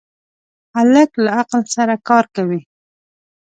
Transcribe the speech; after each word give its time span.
هلک 0.77 1.11
له 1.23 1.29
عقل 1.39 1.61
سره 1.75 1.93
کار 2.07 2.25
کوي. 2.35 2.61